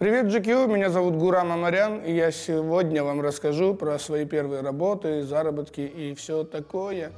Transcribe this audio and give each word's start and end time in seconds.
Привет, 0.00 0.28
GQ, 0.28 0.66
меня 0.66 0.88
зовут 0.88 1.16
Гурам 1.16 1.52
Амарян, 1.52 2.00
и 2.02 2.10
я 2.14 2.30
сегодня 2.30 3.04
вам 3.04 3.20
расскажу 3.20 3.74
про 3.74 3.98
свои 3.98 4.24
первые 4.24 4.62
работы, 4.62 5.24
заработки 5.24 5.82
и 5.82 6.14
все 6.14 6.42
такое. 6.42 7.12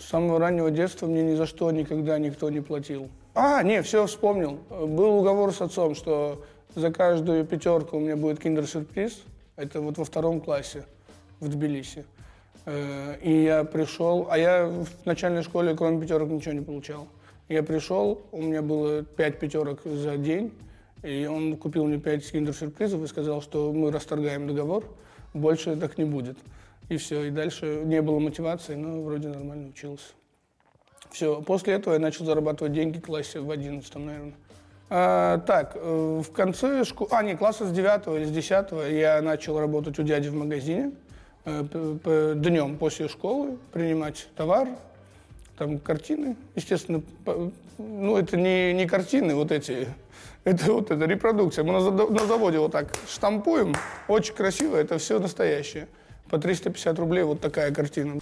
С 0.00 0.08
самого 0.08 0.38
раннего 0.38 0.70
детства 0.70 1.06
мне 1.06 1.22
ни 1.22 1.34
за 1.34 1.44
что 1.44 1.70
никогда 1.70 2.18
никто 2.18 2.48
не 2.48 2.62
платил. 2.62 3.10
А, 3.34 3.62
не, 3.62 3.82
все 3.82 4.06
вспомнил. 4.06 4.60
Был 4.70 5.18
уговор 5.18 5.52
с 5.52 5.60
отцом, 5.60 5.94
что 5.94 6.42
за 6.74 6.90
каждую 6.90 7.44
пятерку 7.44 7.98
у 7.98 8.00
меня 8.00 8.16
будет 8.16 8.40
киндер-сюрприз. 8.40 9.24
Это 9.56 9.82
вот 9.82 9.98
во 9.98 10.06
втором 10.06 10.40
классе 10.40 10.86
в 11.38 11.50
Тбилиси. 11.50 12.06
Э, 12.64 13.16
и 13.20 13.42
я 13.42 13.64
пришел, 13.64 14.26
а 14.30 14.38
я 14.38 14.64
в 14.64 14.88
начальной 15.04 15.42
школе 15.42 15.76
кроме 15.76 16.00
пятерок 16.00 16.30
ничего 16.30 16.54
не 16.54 16.62
получал. 16.62 17.08
Я 17.48 17.62
пришел, 17.62 18.22
у 18.32 18.42
меня 18.42 18.62
было 18.62 19.02
пять 19.02 19.38
пятерок 19.38 19.80
за 19.84 20.16
день, 20.16 20.52
и 21.02 21.26
он 21.26 21.56
купил 21.56 21.84
мне 21.86 21.98
пять 21.98 22.30
киндер-сюрпризов 22.30 23.02
и 23.02 23.06
сказал, 23.06 23.42
что 23.42 23.72
мы 23.72 23.90
расторгаем 23.90 24.46
договор, 24.46 24.84
больше 25.34 25.76
так 25.76 25.98
не 25.98 26.04
будет. 26.04 26.38
И 26.88 26.96
все, 26.96 27.24
и 27.24 27.30
дальше 27.30 27.82
не 27.84 28.02
было 28.02 28.18
мотивации, 28.18 28.74
но 28.74 29.02
вроде 29.02 29.28
нормально 29.28 29.68
учился. 29.68 30.12
Все, 31.10 31.42
после 31.42 31.74
этого 31.74 31.94
я 31.94 32.00
начал 32.00 32.24
зарабатывать 32.24 32.72
деньги 32.72 32.98
в 32.98 33.02
классе 33.02 33.40
в 33.40 33.50
11 33.50 33.94
наверное. 33.96 34.34
А, 34.88 35.38
так, 35.38 35.72
э, 35.74 36.22
в 36.22 36.32
конце 36.32 36.84
школы, 36.84 37.10
а, 37.12 37.22
не, 37.22 37.34
класса 37.34 37.66
с 37.66 37.72
9 37.72 38.16
или 38.18 38.24
с 38.24 38.30
10 38.30 38.90
я 38.90 39.22
начал 39.22 39.58
работать 39.58 39.98
у 39.98 40.02
дяди 40.02 40.28
в 40.28 40.34
магазине 40.34 40.92
э, 41.44 42.34
днем 42.36 42.76
после 42.76 43.08
школы, 43.08 43.58
принимать 43.72 44.28
товар, 44.36 44.68
там 45.56 45.78
картины, 45.78 46.36
естественно, 46.54 47.02
ну 47.78 48.16
это 48.16 48.36
не, 48.36 48.72
не 48.72 48.86
картины 48.86 49.34
вот 49.34 49.52
эти, 49.52 49.88
это 50.44 50.72
вот 50.72 50.90
эта 50.90 51.04
репродукция. 51.04 51.64
Мы 51.64 51.72
на, 51.72 51.90
на 51.90 52.26
заводе 52.26 52.58
вот 52.58 52.72
так 52.72 52.92
штампуем, 53.08 53.74
очень 54.08 54.34
красиво, 54.34 54.76
это 54.76 54.98
все 54.98 55.18
настоящее. 55.18 55.88
По 56.30 56.38
350 56.38 56.98
рублей 56.98 57.24
вот 57.24 57.40
такая 57.40 57.72
картина. 57.72 58.20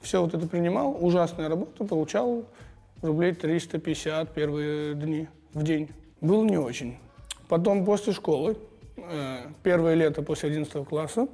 Все 0.00 0.22
вот 0.22 0.34
это 0.34 0.46
принимал, 0.46 0.96
ужасная 1.00 1.48
работа, 1.48 1.84
получал 1.84 2.44
рублей 3.02 3.32
350 3.32 4.32
первые 4.32 4.94
дни 4.94 5.28
в 5.52 5.62
день. 5.62 5.90
Было 6.20 6.44
не 6.44 6.58
очень. 6.58 6.98
Потом 7.48 7.84
после 7.84 8.12
школы, 8.12 8.56
э, 8.96 9.38
первое 9.62 9.94
лето 9.94 10.22
после 10.22 10.50
11 10.50 10.86
класса, 10.86 11.26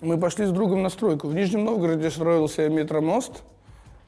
мы 0.00 0.18
пошли 0.18 0.46
с 0.46 0.50
другом 0.50 0.82
на 0.82 0.88
стройку. 0.88 1.28
В 1.28 1.34
Нижнем 1.34 1.64
Новгороде 1.64 2.10
строился 2.10 2.68
метромост– 2.68 3.42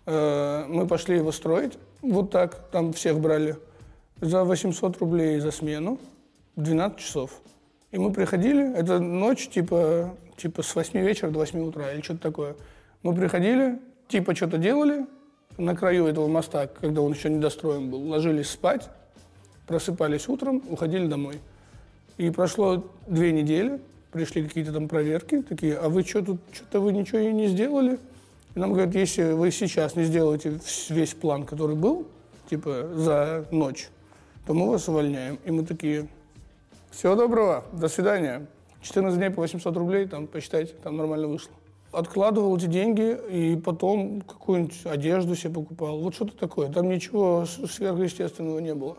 мы 0.09 0.87
пошли 0.89 1.17
его 1.17 1.33
строить, 1.33 1.75
вот 2.01 2.31
так, 2.31 2.71
там 2.71 2.93
всех 2.93 3.21
брали, 3.21 3.57
за 4.21 4.45
800 4.45 4.99
рублей 4.99 5.39
за 5.39 5.51
смену, 5.51 5.99
12 6.57 6.99
часов. 6.99 7.43
И 7.91 7.99
мы 7.99 8.13
приходили, 8.13 8.75
это 8.75 8.99
ночь, 8.99 9.49
типа, 9.49 10.15
типа 10.37 10.63
с 10.63 10.75
8 10.75 10.99
вечера 11.01 11.31
до 11.31 11.41
8 11.41 11.61
утра 11.61 11.93
или 11.93 12.01
что-то 12.01 12.21
такое. 12.21 12.57
Мы 13.03 13.15
приходили, 13.15 13.79
типа 14.09 14.35
что-то 14.35 14.59
делали 14.59 15.07
на 15.59 15.77
краю 15.77 16.07
этого 16.07 16.27
моста, 16.27 16.69
когда 16.69 17.03
он 17.03 17.13
еще 17.13 17.29
не 17.29 17.39
достроен 17.39 17.91
был, 17.91 18.09
ложились 18.09 18.51
спать, 18.51 18.89
просыпались 19.67 20.29
утром, 20.29 20.63
уходили 20.71 21.07
домой. 21.07 21.41
И 22.17 22.31
прошло 22.31 22.85
две 23.07 23.33
недели, 23.33 23.81
пришли 24.11 24.43
какие-то 24.47 24.73
там 24.73 24.89
проверки, 24.89 25.43
такие, 25.43 25.77
а 25.77 25.89
вы 25.89 26.03
что 26.03 26.23
тут, 26.23 26.41
что-то 26.53 26.81
вы 26.81 26.93
ничего 26.93 27.19
и 27.19 27.33
не 27.33 27.49
сделали? 27.49 27.99
И 28.55 28.59
нам 28.59 28.73
говорят, 28.73 28.95
если 28.95 29.33
вы 29.33 29.51
сейчас 29.51 29.97
не 29.97 30.05
сделаете 30.05 30.59
весь 30.89 31.15
план, 31.15 31.45
который 31.45 31.77
был, 31.77 32.07
типа 32.49 32.89
за 32.95 33.47
ночь, 33.51 33.89
то 34.47 34.55
мы 34.55 34.69
вас 34.71 34.89
увольняем. 34.89 35.39
И 35.45 35.51
мы 35.51 35.65
такие, 35.65 36.09
всего 36.91 37.15
доброго, 37.15 37.65
до 37.73 37.89
свидания. 37.89 38.47
14 38.83 39.19
дней 39.19 39.31
по 39.31 39.43
800 39.43 39.77
рублей, 39.77 40.07
там, 40.07 40.27
посчитайте, 40.27 40.75
там 40.83 40.97
нормально 40.97 41.29
вышло. 41.29 41.53
Откладывал 41.93 42.57
эти 42.57 42.67
деньги 42.67 43.17
и 43.31 43.57
потом 43.57 44.21
какую-нибудь 44.23 44.85
одежду 44.85 45.35
себе 45.35 45.55
покупал. 45.55 45.99
Вот 45.99 46.15
что-то 46.15 46.37
такое. 46.37 46.71
Там 46.71 46.89
ничего 46.89 47.45
сверхъестественного 47.47 48.59
не 48.59 48.75
было. 48.75 48.97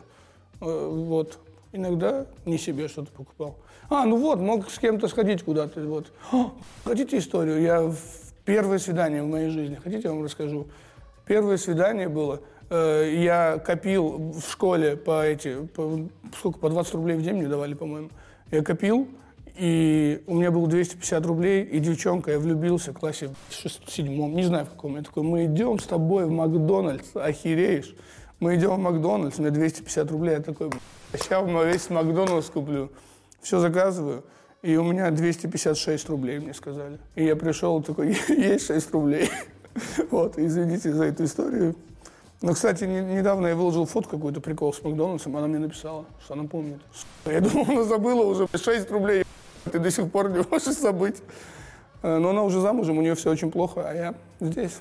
Э, 0.61 0.89
вот. 0.91 1.39
Иногда 1.71 2.25
не 2.45 2.57
себе 2.57 2.88
что-то 2.88 3.11
покупал. 3.11 3.55
А, 3.89 4.05
ну 4.05 4.17
вот, 4.17 4.39
мог 4.39 4.69
с 4.69 4.79
кем-то 4.79 5.07
сходить 5.07 5.43
куда-то. 5.43 5.81
Вот. 5.81 6.11
хотите 6.83 7.17
историю? 7.17 7.61
Я 7.61 7.91
Первое 8.49 8.79
свидание 8.79 9.21
в 9.21 9.27
моей 9.27 9.51
жизни. 9.51 9.75
Хотите, 9.75 10.07
я 10.07 10.09
вам 10.09 10.23
расскажу? 10.23 10.65
Первое 11.27 11.57
свидание 11.57 12.09
было. 12.09 12.41
Э, 12.71 13.07
я 13.15 13.59
копил 13.59 14.31
в 14.31 14.41
школе 14.41 14.97
по 14.97 15.23
эти, 15.23 15.67
по, 15.67 16.09
сколько, 16.35 16.57
по 16.57 16.67
20 16.67 16.95
рублей 16.95 17.17
в 17.17 17.21
день 17.21 17.35
мне 17.35 17.47
давали, 17.47 17.75
по-моему. 17.75 18.09
Я 18.49 18.63
копил, 18.63 19.07
и 19.55 20.23
у 20.25 20.33
меня 20.33 20.49
было 20.49 20.67
250 20.67 21.25
рублей, 21.27 21.63
и 21.63 21.77
девчонка, 21.77 22.31
я 22.31 22.39
влюбился 22.39 22.91
в 22.91 22.97
классе 22.97 23.29
в 23.49 23.91
седьмом, 23.91 24.35
не 24.35 24.41
знаю 24.41 24.65
в 24.65 24.69
каком. 24.69 24.95
Я 24.95 25.03
такой, 25.03 25.21
мы 25.21 25.45
идем 25.45 25.77
с 25.77 25.85
тобой 25.85 26.25
в 26.25 26.31
Макдональдс, 26.31 27.09
охереешь? 27.13 27.93
Мы 28.39 28.55
идем 28.55 28.71
в 28.71 28.79
Макдональдс, 28.79 29.38
у 29.38 29.43
меня 29.43 29.51
250 29.51 30.09
рублей, 30.09 30.31
я 30.31 30.39
такой, 30.39 30.71
сейчас 31.13 31.47
весь 31.47 31.88
Макдональдс 31.91 32.49
куплю. 32.49 32.91
Все 33.43 33.59
заказываю. 33.59 34.23
И 34.61 34.75
у 34.75 34.83
меня 34.83 35.09
256 35.09 36.09
рублей, 36.09 36.39
мне 36.39 36.53
сказали. 36.53 36.99
И 37.15 37.23
я 37.23 37.35
пришел 37.35 37.81
такой, 37.81 38.17
есть 38.27 38.67
6 38.67 38.91
рублей. 38.91 39.29
Вот, 40.11 40.37
извините 40.37 40.91
за 40.91 41.05
эту 41.05 41.23
историю. 41.23 41.75
Но, 42.41 42.53
кстати, 42.53 42.83
не, 42.83 43.01
недавно 43.01 43.47
я 43.47 43.55
выложил 43.55 43.85
фото 43.85 44.09
какой-то 44.09 44.41
прикол 44.41 44.73
с 44.73 44.83
Макдональдсом, 44.83 45.37
она 45.37 45.47
мне 45.47 45.59
написала, 45.59 46.05
что 46.23 46.33
она 46.33 46.43
помнит. 46.45 46.79
Я 47.25 47.39
думал, 47.41 47.65
она 47.69 47.83
забыла 47.83 48.23
уже 48.23 48.47
6 48.51 48.91
рублей, 48.91 49.23
ты 49.71 49.79
до 49.79 49.91
сих 49.91 50.11
пор 50.11 50.31
не 50.31 50.43
можешь 50.51 50.75
забыть. 50.75 51.17
Э, 52.01 52.17
но 52.17 52.31
она 52.31 52.43
уже 52.43 52.59
замужем, 52.59 52.97
у 52.97 53.01
нее 53.01 53.15
все 53.15 53.31
очень 53.31 53.51
плохо, 53.51 53.87
а 53.87 53.93
я 53.93 54.15
здесь. 54.41 54.79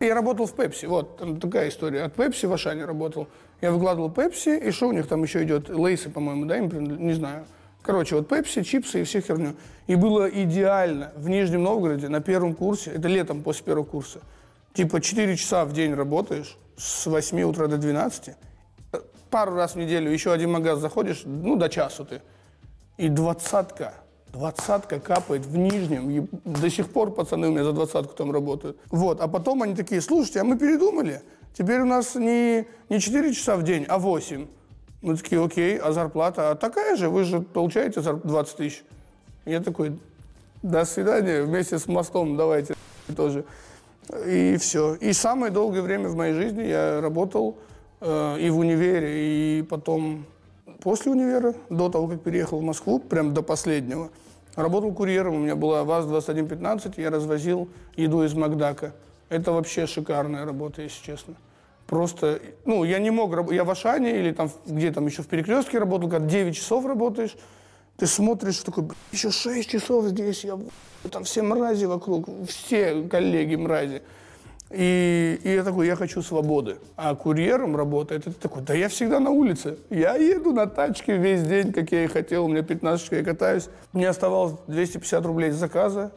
Я 0.00 0.14
работал 0.14 0.46
в 0.46 0.54
Пепси, 0.54 0.86
вот, 0.86 1.18
там 1.18 1.38
такая 1.38 1.68
история. 1.68 2.04
От 2.04 2.14
Пепси 2.14 2.46
в 2.46 2.52
Ашане 2.52 2.86
работал. 2.86 3.28
Я 3.60 3.70
выкладывал 3.70 4.10
Пепси, 4.10 4.58
и 4.58 4.70
что 4.70 4.88
у 4.88 4.92
них 4.92 5.06
там 5.06 5.22
еще 5.22 5.44
идет? 5.44 5.68
Лейсы, 5.68 6.08
по-моему, 6.08 6.46
да, 6.46 6.56
им, 6.56 6.68
не 7.06 7.12
знаю. 7.12 7.44
Короче, 7.82 8.16
вот 8.16 8.28
пепси, 8.28 8.62
чипсы 8.62 9.00
и 9.00 9.04
все 9.04 9.20
херню. 9.20 9.54
И 9.86 9.94
было 9.94 10.28
идеально 10.28 11.12
в 11.16 11.28
Нижнем 11.28 11.62
Новгороде 11.62 12.08
на 12.08 12.20
первом 12.20 12.54
курсе, 12.54 12.90
это 12.90 13.08
летом 13.08 13.42
после 13.42 13.64
первого 13.64 13.84
курса, 13.84 14.20
типа 14.74 15.00
4 15.00 15.36
часа 15.36 15.64
в 15.64 15.72
день 15.72 15.94
работаешь 15.94 16.56
с 16.76 17.06
8 17.06 17.42
утра 17.42 17.66
до 17.66 17.78
12, 17.78 18.34
пару 19.30 19.54
раз 19.54 19.74
в 19.74 19.78
неделю 19.78 20.10
еще 20.10 20.32
один 20.32 20.52
магаз 20.52 20.80
заходишь, 20.80 21.22
ну, 21.24 21.56
до 21.56 21.68
часу 21.68 22.04
ты, 22.04 22.20
и 22.98 23.08
двадцатка, 23.08 23.94
двадцатка 24.32 25.00
капает 25.00 25.46
в 25.46 25.56
Нижнем. 25.56 26.10
И 26.10 26.26
до 26.44 26.68
сих 26.68 26.90
пор 26.90 27.12
пацаны 27.12 27.48
у 27.48 27.50
меня 27.52 27.64
за 27.64 27.72
двадцатку 27.72 28.14
там 28.14 28.30
работают. 28.30 28.78
Вот, 28.90 29.20
а 29.20 29.28
потом 29.28 29.62
они 29.62 29.74
такие, 29.74 30.00
слушайте, 30.00 30.40
а 30.40 30.44
мы 30.44 30.58
передумали. 30.58 31.22
Теперь 31.54 31.80
у 31.80 31.86
нас 31.86 32.14
не, 32.14 32.66
не 32.88 33.00
4 33.00 33.32
часа 33.32 33.56
в 33.56 33.62
день, 33.62 33.86
а 33.88 33.98
8. 33.98 34.46
Мы 35.02 35.16
такие, 35.16 35.42
окей, 35.42 35.78
а 35.78 35.92
зарплата? 35.92 36.50
А 36.50 36.54
такая 36.54 36.96
же, 36.96 37.08
вы 37.08 37.24
же 37.24 37.40
получаете 37.40 38.02
20 38.02 38.56
тысяч. 38.56 38.84
Я 39.46 39.60
такой, 39.60 39.98
до 40.62 40.84
свидания, 40.84 41.42
вместе 41.42 41.78
с 41.78 41.86
мостом 41.86 42.36
давайте 42.36 42.74
тоже. 43.16 43.44
И 44.26 44.56
все. 44.58 44.94
И 44.96 45.12
самое 45.14 45.50
долгое 45.50 45.80
время 45.80 46.08
в 46.08 46.16
моей 46.16 46.34
жизни 46.34 46.64
я 46.64 47.00
работал 47.00 47.56
э, 48.00 48.38
и 48.40 48.50
в 48.50 48.58
универе, 48.58 49.58
и 49.58 49.62
потом 49.62 50.26
после 50.82 51.12
универа, 51.12 51.54
до 51.70 51.88
того, 51.88 52.08
как 52.08 52.22
переехал 52.22 52.58
в 52.58 52.62
Москву, 52.62 52.98
прям 52.98 53.32
до 53.32 53.42
последнего, 53.42 54.10
работал 54.54 54.92
курьером. 54.92 55.34
У 55.36 55.38
меня 55.38 55.56
была 55.56 55.84
ВАЗ-2115, 55.84 57.00
я 57.00 57.10
развозил 57.10 57.68
еду 57.96 58.22
из 58.22 58.34
Макдака. 58.34 58.92
Это 59.30 59.52
вообще 59.52 59.86
шикарная 59.86 60.44
работа, 60.44 60.82
если 60.82 61.02
честно 61.02 61.36
просто, 61.90 62.40
ну, 62.66 62.84
я 62.84 63.00
не 63.00 63.10
мог, 63.10 63.52
я 63.52 63.64
в 63.64 63.70
Ашане 63.70 64.20
или 64.20 64.30
там, 64.30 64.48
где 64.64 64.92
там 64.92 65.06
еще 65.06 65.22
в 65.22 65.26
Перекрестке 65.26 65.80
работал, 65.80 66.08
когда 66.08 66.28
9 66.28 66.54
часов 66.54 66.86
работаешь, 66.86 67.36
ты 67.96 68.06
смотришь, 68.06 68.58
такой, 68.58 68.84
еще 69.10 69.32
6 69.32 69.68
часов 69.68 70.04
здесь, 70.04 70.44
я, 70.44 70.56
там 71.10 71.24
все 71.24 71.42
мрази 71.42 71.86
вокруг, 71.86 72.28
все 72.46 73.02
коллеги 73.02 73.56
мрази. 73.56 74.02
И, 74.70 75.40
и 75.42 75.52
я 75.52 75.64
такой, 75.64 75.88
я 75.88 75.96
хочу 75.96 76.22
свободы. 76.22 76.76
А 76.96 77.16
курьером 77.16 77.74
работает, 77.74 78.28
это 78.28 78.38
такой, 78.38 78.62
да 78.62 78.72
я 78.72 78.88
всегда 78.88 79.18
на 79.18 79.30
улице. 79.30 79.76
Я 79.90 80.14
еду 80.14 80.52
на 80.52 80.68
тачке 80.68 81.16
весь 81.16 81.42
день, 81.42 81.72
как 81.72 81.90
я 81.90 82.04
и 82.04 82.06
хотел, 82.06 82.44
у 82.44 82.48
меня 82.48 82.62
15 82.62 83.10
я 83.10 83.24
катаюсь. 83.24 83.68
Мне 83.92 84.08
оставалось 84.08 84.54
250 84.68 85.26
рублей 85.26 85.50
заказа, 85.50 86.12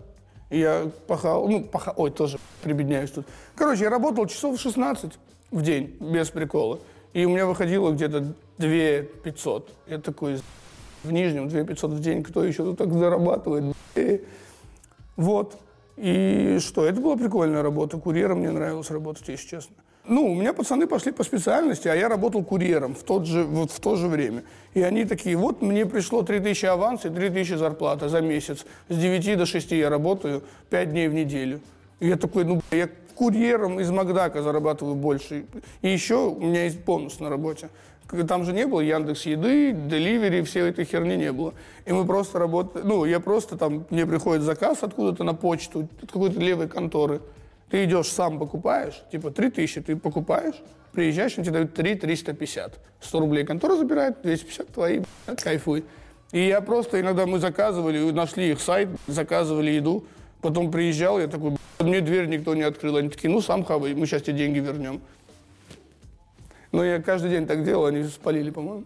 и 0.51 0.59
я 0.59 0.91
пахал, 1.07 1.47
ну, 1.49 1.63
пахал, 1.63 1.95
ой, 1.97 2.11
тоже 2.11 2.37
прибедняюсь 2.61 3.09
тут. 3.09 3.25
Короче, 3.55 3.85
я 3.85 3.89
работал 3.89 4.27
часов 4.27 4.59
16 4.59 5.13
в 5.53 5.61
день, 5.61 5.95
без 5.99 6.29
прикола. 6.29 6.79
И 7.13 7.25
у 7.25 7.29
меня 7.29 7.45
выходило 7.45 7.91
где-то 7.91 8.33
2 8.57 8.67
500. 9.23 9.71
Я 9.87 9.99
такой, 9.99 10.39
в 11.03 11.11
Нижнем 11.11 11.47
2 11.47 11.63
500 11.63 11.91
в 11.91 11.99
день, 11.99 12.23
кто 12.23 12.43
еще 12.43 12.63
тут 12.63 12.77
так 12.77 12.91
зарабатывает? 12.91 13.75
Вот. 15.15 15.57
И 15.95 16.57
что, 16.59 16.85
это 16.85 16.99
была 16.99 17.15
прикольная 17.15 17.61
работа. 17.61 17.97
Курьером 17.97 18.39
мне 18.39 18.49
нравилось 18.49 18.89
работать, 18.89 19.27
если 19.27 19.47
честно. 19.47 19.75
Ну, 20.05 20.31
у 20.31 20.35
меня 20.35 20.51
пацаны 20.51 20.85
пошли 20.85 21.13
по 21.13 21.23
специальности, 21.23 21.87
а 21.87 21.95
я 21.95 22.09
работал 22.09 22.43
курьером 22.43 22.93
в, 22.93 23.03
тот 23.03 23.25
же, 23.25 23.43
вот 23.43 23.71
в 23.71 23.79
то 23.79 23.95
же 23.95 24.07
время. 24.07 24.43
И 24.73 24.81
они 24.81 25.05
такие, 25.05 25.37
вот 25.37 25.61
мне 25.61 25.85
пришло 25.85 26.23
3000 26.23 26.65
аванс 26.65 27.05
и 27.05 27.09
3000 27.09 27.53
зарплата 27.53 28.09
за 28.09 28.19
месяц. 28.19 28.65
С 28.89 28.97
9 28.97 29.37
до 29.37 29.45
6 29.45 29.71
я 29.71 29.89
работаю 29.89 30.43
5 30.71 30.91
дней 30.91 31.07
в 31.07 31.13
неделю. 31.13 31.61
И 32.01 32.07
я 32.07 32.17
такой, 32.17 32.43
ну, 32.43 32.61
я 32.71 32.89
курьером 33.15 33.79
из 33.79 33.89
Макдака 33.89 34.41
зарабатываю 34.41 34.95
больше. 34.95 35.45
И 35.81 35.89
еще 35.89 36.27
у 36.27 36.41
меня 36.41 36.65
есть 36.65 36.79
бонус 36.79 37.19
на 37.19 37.29
работе. 37.29 37.69
Там 38.27 38.43
же 38.45 38.53
не 38.53 38.67
было 38.67 38.81
Яндекс 38.81 39.25
Еды, 39.25 39.71
Деливери, 39.71 40.43
всей 40.43 40.69
этой 40.69 40.85
херни 40.85 41.15
не 41.15 41.31
было. 41.31 41.53
И 41.85 41.93
мы 41.93 42.05
просто 42.05 42.37
работали, 42.37 42.83
ну, 42.83 43.05
я 43.05 43.19
просто 43.19 43.57
там, 43.57 43.85
мне 43.89 44.05
приходит 44.05 44.43
заказ 44.43 44.79
откуда-то 44.81 45.23
на 45.23 45.33
почту, 45.33 45.87
от 46.01 46.11
какой-то 46.11 46.39
левой 46.39 46.67
конторы. 46.67 47.21
Ты 47.71 47.85
идешь 47.85 48.11
сам 48.11 48.37
покупаешь, 48.37 49.01
типа 49.11 49.31
3000 49.31 49.81
ты 49.81 49.95
покупаешь, 49.95 50.55
приезжаешь, 50.91 51.33
они 51.37 51.45
тебе 51.45 51.53
дают 51.53 51.73
3 51.73 51.95
350. 51.95 52.79
100 53.01 53.19
рублей 53.19 53.45
контора 53.45 53.75
забирает, 53.75 54.21
250 54.21 54.67
твои, 54.67 55.01
кайфуй. 55.41 55.83
И 56.31 56.47
я 56.47 56.61
просто, 56.61 56.99
иногда 56.99 57.25
мы 57.25 57.39
заказывали, 57.39 58.11
нашли 58.11 58.51
их 58.51 58.61
сайт, 58.61 58.89
заказывали 59.07 59.71
еду, 59.71 60.05
потом 60.41 60.71
приезжал, 60.71 61.19
я 61.19 61.27
такой, 61.27 61.57
мне 61.83 62.01
дверь 62.01 62.27
никто 62.27 62.55
не 62.55 62.63
открыл. 62.63 62.97
Они 62.97 63.09
такие, 63.09 63.29
ну 63.29 63.41
сам 63.41 63.63
хавай, 63.63 63.93
мы 63.93 64.05
сейчас 64.05 64.23
тебе 64.23 64.37
деньги 64.37 64.59
вернем. 64.59 65.01
Но 66.71 66.83
я 66.83 67.01
каждый 67.01 67.29
день 67.29 67.45
так 67.45 67.63
делал, 67.63 67.85
они 67.85 68.03
спалили, 68.05 68.49
по-моему. 68.49 68.83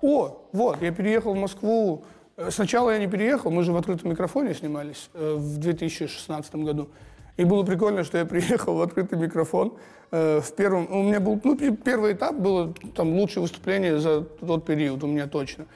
О, 0.00 0.46
вот, 0.52 0.80
я 0.80 0.92
переехал 0.92 1.34
в 1.34 1.38
Москву. 1.38 2.04
Э, 2.36 2.50
сначала 2.50 2.90
я 2.90 2.98
не 2.98 3.06
переехал, 3.06 3.50
мы 3.50 3.62
же 3.62 3.72
в 3.72 3.76
открытом 3.76 4.10
микрофоне 4.10 4.54
снимались 4.54 5.10
э, 5.14 5.34
в 5.36 5.58
2016 5.58 6.54
году. 6.56 6.88
И 7.36 7.44
было 7.44 7.64
прикольно, 7.64 8.04
что 8.04 8.18
я 8.18 8.24
приехал 8.24 8.76
в 8.76 8.82
открытый 8.82 9.18
микрофон. 9.18 9.74
Э, 10.10 10.40
в 10.40 10.52
первом, 10.54 10.90
у 10.90 11.02
меня 11.02 11.20
был, 11.20 11.40
ну, 11.44 11.56
первый 11.56 12.14
этап 12.14 12.34
было 12.36 12.72
там 12.94 13.12
лучшее 13.18 13.42
выступление 13.42 13.98
за 13.98 14.22
тот 14.22 14.64
период 14.64 15.04
у 15.04 15.06
меня 15.06 15.26
точно. 15.26 15.66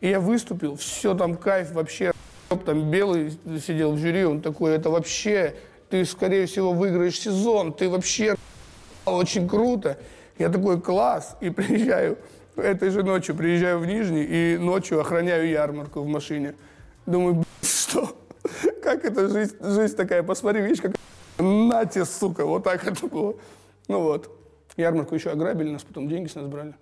И 0.00 0.08
я 0.08 0.20
выступил, 0.20 0.76
все 0.76 1.14
там 1.14 1.36
кайф 1.36 1.72
вообще. 1.72 2.12
Там 2.64 2.90
Белый 2.90 3.32
сидел 3.64 3.92
в 3.92 3.98
жюри, 3.98 4.24
он 4.24 4.40
такой, 4.40 4.72
это 4.72 4.90
вообще, 4.90 5.54
ты, 5.90 6.04
скорее 6.04 6.46
всего, 6.46 6.72
выиграешь 6.72 7.18
сезон, 7.18 7.72
ты 7.72 7.88
вообще 7.88 8.36
очень 9.04 9.48
круто. 9.48 9.98
Я 10.38 10.48
такой, 10.48 10.80
класс, 10.80 11.36
и 11.40 11.50
приезжаю 11.50 12.18
этой 12.56 12.90
же 12.90 13.02
ночью, 13.02 13.34
приезжаю 13.34 13.78
в 13.78 13.86
Нижний 13.86 14.24
и 14.24 14.58
ночью 14.58 15.00
охраняю 15.00 15.48
ярмарку 15.48 16.00
в 16.00 16.08
машине. 16.08 16.54
Думаю, 17.06 17.44
что? 17.62 18.16
Как 18.82 19.04
это 19.04 19.28
жизнь, 19.28 19.56
жизнь 19.60 19.96
такая? 19.96 20.22
Посмотри, 20.22 20.62
видишь, 20.62 20.80
как 20.80 20.96
на 21.38 21.84
тебе, 21.84 22.04
сука, 22.04 22.44
вот 22.44 22.64
так 22.64 22.86
это 22.86 23.06
было. 23.06 23.34
Ну 23.86 24.02
вот. 24.02 24.34
Ярмарку 24.76 25.14
еще 25.14 25.30
ограбили, 25.30 25.70
нас 25.70 25.82
потом 25.82 26.08
деньги 26.08 26.28
с 26.28 26.36
нас 26.36 26.46
брали. 26.46 26.74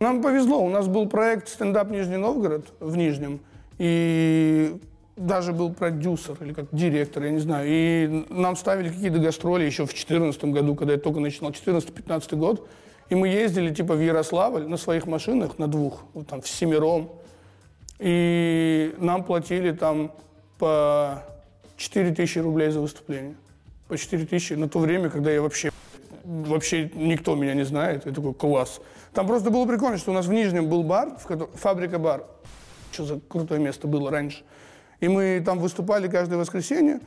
Нам 0.00 0.22
повезло, 0.22 0.64
у 0.64 0.70
нас 0.70 0.88
был 0.88 1.08
проект 1.08 1.48
«Стендап 1.48 1.90
Нижний 1.90 2.16
Новгород» 2.16 2.66
в 2.80 2.96
Нижнем. 2.96 3.40
И 3.78 4.80
даже 5.16 5.52
был 5.52 5.72
продюсер 5.72 6.36
или 6.40 6.52
как 6.52 6.66
директор, 6.72 7.24
я 7.24 7.30
не 7.30 7.38
знаю. 7.38 7.66
И 7.68 8.26
нам 8.30 8.56
ставили 8.56 8.88
какие-то 8.88 9.18
гастроли 9.18 9.64
еще 9.64 9.84
в 9.84 9.90
2014 9.90 10.44
году, 10.46 10.74
когда 10.74 10.94
я 10.94 10.98
только 10.98 11.20
начинал, 11.20 11.50
14-15 11.50 12.36
год. 12.36 12.68
И 13.10 13.14
мы 13.14 13.28
ездили 13.28 13.74
типа 13.74 13.94
в 13.94 14.00
Ярославль 14.00 14.66
на 14.66 14.76
своих 14.76 15.06
машинах, 15.06 15.58
на 15.58 15.68
двух, 15.68 16.04
вот, 16.14 16.28
там, 16.28 16.40
в 16.40 16.48
семером. 16.48 17.10
И 17.98 18.94
нам 18.98 19.24
платили 19.24 19.72
там 19.72 20.12
по 20.58 21.22
4 21.76 22.14
тысячи 22.14 22.38
рублей 22.38 22.70
за 22.70 22.80
выступление. 22.80 23.34
По 23.88 23.98
4 23.98 24.24
тысячи 24.24 24.54
на 24.54 24.68
то 24.68 24.78
время, 24.78 25.10
когда 25.10 25.30
я 25.30 25.42
вообще, 25.42 25.70
вообще 26.24 26.90
никто 26.94 27.34
меня 27.34 27.52
не 27.52 27.64
знает. 27.64 28.06
Я 28.06 28.12
такой, 28.12 28.32
класс. 28.32 28.80
Там 29.12 29.26
просто 29.26 29.50
было 29.50 29.66
прикольно, 29.66 29.98
что 29.98 30.12
у 30.12 30.14
нас 30.14 30.24
в 30.24 30.32
Нижнем 30.32 30.70
был 30.70 30.82
бар, 30.82 31.16
в 31.18 31.26
котором, 31.26 31.52
фабрика-бар. 31.52 32.24
Что 32.92 33.04
за 33.04 33.20
крутое 33.20 33.60
место 33.60 33.86
было 33.86 34.10
раньше. 34.10 34.42
И 35.02 35.08
мы 35.08 35.42
там 35.44 35.58
выступали 35.58 36.06
каждое 36.06 36.36
воскресенье. 36.36 37.00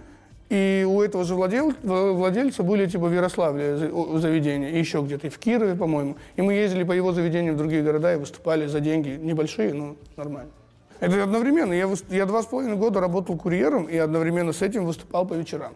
И 0.50 0.86
у 0.88 1.02
этого 1.02 1.24
же 1.24 1.34
владел, 1.34 1.74
владельца 1.82 2.62
были 2.62 2.86
типа 2.88 3.08
в 3.08 3.14
Ярославле 3.14 3.78
заведения, 3.78 4.70
и 4.70 4.78
еще 4.78 5.02
где-то, 5.02 5.28
и 5.28 5.30
в 5.30 5.40
Кирове, 5.40 5.76
по-моему. 5.76 6.18
И 6.36 6.42
мы 6.42 6.54
ездили 6.54 6.84
по 6.84 6.92
его 6.92 7.14
заведениям 7.14 7.56
в 7.56 7.58
другие 7.58 7.82
города 7.82 8.14
и 8.14 8.18
выступали 8.18 8.68
за 8.68 8.82
деньги 8.82 9.18
небольшие, 9.20 9.74
но 9.74 9.96
нормально. 10.18 10.52
Это 11.00 11.24
одновременно. 11.24 11.72
Я, 11.72 11.90
я 12.10 12.26
два 12.26 12.44
с 12.44 12.48
половиной 12.48 12.76
года 12.76 13.00
работал 13.00 13.38
курьером 13.38 13.86
и 13.86 13.96
одновременно 13.98 14.52
с 14.52 14.62
этим 14.62 14.86
выступал 14.86 15.26
по 15.26 15.34
вечерам. 15.34 15.74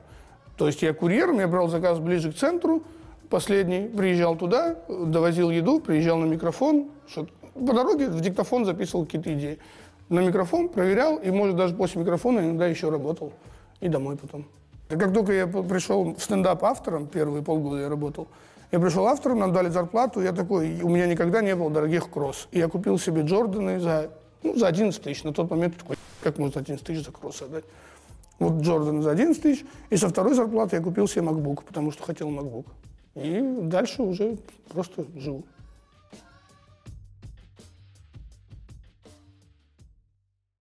То 0.57 0.67
есть 0.67 0.81
я 0.81 0.93
курьером, 0.93 1.39
я 1.39 1.47
брал 1.47 1.69
заказ 1.69 1.99
ближе 1.99 2.33
к 2.33 2.35
центру, 2.35 2.83
последний, 3.29 3.87
приезжал 3.87 4.35
туда, 4.35 4.75
довозил 4.89 5.51
еду, 5.51 5.79
приезжал 5.79 6.17
на 6.17 6.25
микрофон, 6.25 6.89
по 7.15 7.73
дороге 7.73 8.09
в 8.09 8.19
диктофон 8.21 8.65
записывал 8.65 9.05
какие-то 9.05 9.33
идеи. 9.33 9.59
На 10.09 10.21
микрофон 10.21 10.69
проверял, 10.69 11.17
и, 11.17 11.29
может, 11.29 11.55
даже 11.55 11.75
после 11.75 12.01
микрофона 12.01 12.39
иногда 12.39 12.67
еще 12.67 12.89
работал. 12.89 13.31
И 13.79 13.87
домой 13.87 14.17
потом. 14.17 14.45
Как 14.89 15.13
только 15.13 15.33
я 15.33 15.45
пришел 15.45 16.15
в 16.15 16.19
стендап 16.21 16.63
автором, 16.63 17.07
первые 17.07 17.43
полгода 17.43 17.81
я 17.81 17.89
работал, 17.89 18.27
я 18.71 18.79
пришел 18.79 19.05
автором, 19.07 19.39
нам 19.39 19.53
дали 19.53 19.69
зарплату, 19.69 20.21
я 20.21 20.31
такой, 20.31 20.81
у 20.81 20.89
меня 20.89 21.05
никогда 21.07 21.41
не 21.41 21.55
было 21.55 21.69
дорогих 21.69 22.09
кросс. 22.09 22.47
И 22.51 22.57
я 22.57 22.67
купил 22.67 22.97
себе 22.97 23.21
Джорданы 23.21 23.79
за, 23.79 24.09
ну, 24.41 24.55
за 24.55 24.67
11 24.67 25.01
тысяч. 25.01 25.23
На 25.23 25.31
тот 25.31 25.49
момент 25.51 25.77
такой, 25.77 25.95
как 26.21 26.39
можно 26.39 26.61
11 26.61 26.85
тысяч 26.85 27.05
за 27.05 27.11
кросс 27.11 27.41
отдать? 27.43 27.65
Вот 28.39 28.61
Джордан 28.61 29.01
за 29.03 29.11
11 29.11 29.41
тысяч. 29.41 29.65
И 29.89 29.97
со 29.97 30.09
второй 30.09 30.33
зарплаты 30.33 30.75
я 30.75 30.81
купил 30.81 31.07
себе 31.07 31.23
MacBook, 31.25 31.63
потому 31.67 31.91
что 31.91 32.03
хотел 32.03 32.29
MacBook. 32.29 32.65
И 33.15 33.41
дальше 33.63 34.01
уже 34.01 34.37
просто 34.69 35.05
живу. 35.15 35.43